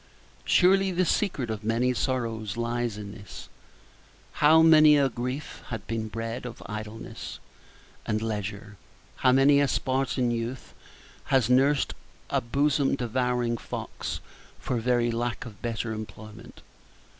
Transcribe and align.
Surely 0.45 0.89
the 0.89 1.05
secret 1.05 1.51
of 1.51 1.63
many 1.63 1.93
sorrows 1.93 2.57
lies 2.57 2.97
in 2.97 3.11
this. 3.11 3.49
How 4.31 4.63
many 4.63 4.97
a 4.97 5.09
grief 5.09 5.61
has 5.67 5.81
been 5.81 6.07
bred 6.07 6.43
of 6.47 6.63
idleness 6.65 7.37
and 8.07 8.19
leisure! 8.19 8.77
How 9.17 9.31
many 9.31 9.59
a 9.59 9.67
Spartan 9.67 10.31
youth 10.31 10.73
has 11.25 11.51
nursed 11.51 11.93
a 12.31 12.41
bosom 12.41 12.95
devouring 12.95 13.57
fox 13.57 14.21
for 14.57 14.77
very 14.79 15.11
lack 15.11 15.45
of 15.45 15.61
better 15.61 15.91
employment! 15.93 16.63